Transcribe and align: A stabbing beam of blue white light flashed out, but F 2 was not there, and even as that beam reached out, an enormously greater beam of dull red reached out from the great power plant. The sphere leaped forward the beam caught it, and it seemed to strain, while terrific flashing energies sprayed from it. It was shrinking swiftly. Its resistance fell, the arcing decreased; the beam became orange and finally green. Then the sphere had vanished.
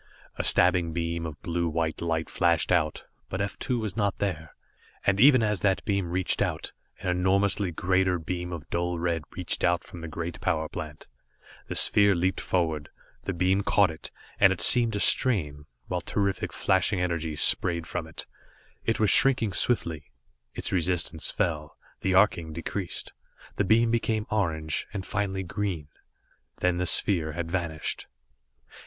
A 0.35 0.43
stabbing 0.43 0.93
beam 0.93 1.27
of 1.27 1.39
blue 1.43 1.69
white 1.69 2.01
light 2.01 2.27
flashed 2.27 2.71
out, 2.71 3.03
but 3.29 3.39
F 3.39 3.59
2 3.59 3.77
was 3.77 3.95
not 3.95 4.17
there, 4.17 4.55
and 5.05 5.21
even 5.21 5.43
as 5.43 5.61
that 5.61 5.85
beam 5.85 6.09
reached 6.09 6.41
out, 6.41 6.71
an 7.01 7.09
enormously 7.11 7.69
greater 7.69 8.17
beam 8.17 8.51
of 8.51 8.67
dull 8.71 8.97
red 8.97 9.21
reached 9.37 9.63
out 9.63 9.83
from 9.83 10.01
the 10.01 10.07
great 10.07 10.41
power 10.41 10.67
plant. 10.67 11.05
The 11.67 11.75
sphere 11.75 12.15
leaped 12.15 12.41
forward 12.41 12.89
the 13.25 13.31
beam 13.33 13.61
caught 13.61 13.91
it, 13.91 14.09
and 14.39 14.51
it 14.51 14.59
seemed 14.59 14.93
to 14.93 14.99
strain, 14.99 15.67
while 15.85 16.01
terrific 16.01 16.51
flashing 16.51 16.99
energies 16.99 17.43
sprayed 17.43 17.85
from 17.85 18.07
it. 18.07 18.25
It 18.83 18.99
was 18.99 19.11
shrinking 19.11 19.53
swiftly. 19.53 20.09
Its 20.55 20.71
resistance 20.71 21.29
fell, 21.29 21.77
the 21.99 22.15
arcing 22.15 22.53
decreased; 22.53 23.13
the 23.57 23.63
beam 23.63 23.91
became 23.91 24.25
orange 24.31 24.87
and 24.95 25.05
finally 25.05 25.43
green. 25.43 25.89
Then 26.57 26.77
the 26.79 26.87
sphere 26.87 27.33
had 27.33 27.51
vanished. 27.51 28.07